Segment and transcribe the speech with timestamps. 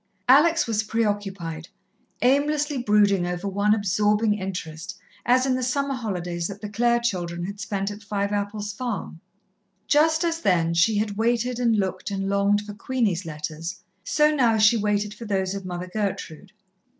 [0.27, 1.67] Alex was preoccupied,
[2.23, 7.45] aimlessly brooding over one absorbing interest, as in the summer holidays that the Clare children
[7.45, 9.21] had spent at Fiveapples Farm.
[9.85, 14.57] Just as then she had waited and looked and longed for Queenie's letters, so now
[14.57, 16.51] she waited for those of Mother Gertrude.